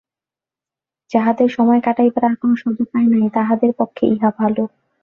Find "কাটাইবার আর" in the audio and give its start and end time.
1.81-2.35